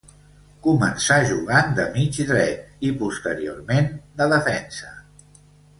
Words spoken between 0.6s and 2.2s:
Començà jugant de mig